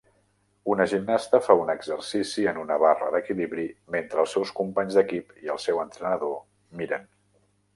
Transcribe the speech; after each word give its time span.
Una 0.75 0.85
gimnasta 0.93 1.39
fa 1.47 1.55
un 1.65 1.69
exercici 1.73 2.47
en 2.51 2.57
una 2.63 2.77
barra 2.85 3.11
d'equilibri 3.17 3.67
mentre 3.97 4.23
els 4.25 4.33
seus 4.37 4.55
companys 4.61 4.99
d'equip 5.01 5.37
i 5.45 5.53
el 5.57 5.63
seu 5.67 5.83
entrenador 5.85 6.37
miren. 6.83 7.07